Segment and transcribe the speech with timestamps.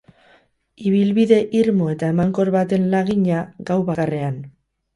[0.91, 4.45] Ibilbide irmo eta emankor baten lagina, gau bakarrean.